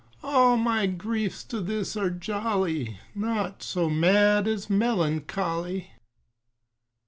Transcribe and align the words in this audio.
All 0.23 0.57
my 0.57 0.87
griefs 0.87 1.43
to 1.43 1.61
this 1.61 1.95
are 1.95 2.09
jolly, 2.09 2.97
Naught 3.13 3.61
so 3.61 3.87
mad 3.87 4.47
as 4.47 4.67
melancholy. 4.67 5.91